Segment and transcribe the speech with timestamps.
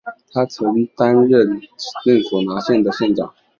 [0.33, 1.59] 他曾经担任
[2.47, 3.31] 拿索县的县长。